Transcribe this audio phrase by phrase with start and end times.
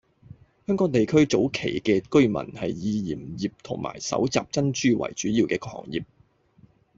[0.65, 6.03] 香港地區早期嘅居民係以鹽業同埋搜集珍珠為主要嘅行業。